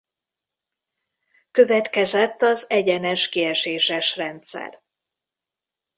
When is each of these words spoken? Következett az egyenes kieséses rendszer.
Következett 1.51 2.41
az 2.41 2.69
egyenes 2.69 3.29
kieséses 3.29 4.15
rendszer. 4.15 4.83